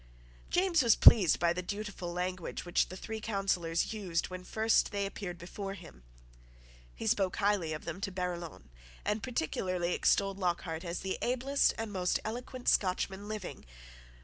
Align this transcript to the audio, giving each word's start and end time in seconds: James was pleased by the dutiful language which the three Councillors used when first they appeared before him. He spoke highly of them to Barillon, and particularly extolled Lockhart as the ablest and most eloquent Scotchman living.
James 0.49 0.81
was 0.81 0.95
pleased 0.95 1.37
by 1.39 1.53
the 1.53 1.61
dutiful 1.61 2.11
language 2.11 2.65
which 2.65 2.89
the 2.89 2.97
three 2.97 3.21
Councillors 3.21 3.93
used 3.93 4.29
when 4.31 4.43
first 4.43 4.89
they 4.91 5.05
appeared 5.05 5.37
before 5.37 5.75
him. 5.75 6.01
He 6.95 7.05
spoke 7.05 7.35
highly 7.35 7.71
of 7.71 7.85
them 7.85 8.01
to 8.01 8.11
Barillon, 8.11 8.71
and 9.05 9.21
particularly 9.21 9.93
extolled 9.93 10.39
Lockhart 10.39 10.83
as 10.83 11.01
the 11.01 11.19
ablest 11.21 11.75
and 11.77 11.93
most 11.93 12.19
eloquent 12.25 12.67
Scotchman 12.67 13.27
living. 13.27 13.63